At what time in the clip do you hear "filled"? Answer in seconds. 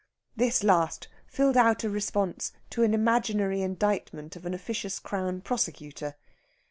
1.27-1.55